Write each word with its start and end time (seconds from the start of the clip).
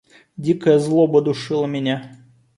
Дикая 0.35 0.79
злоба 0.79 1.21
душила 1.21 1.67
меня. 1.67 2.17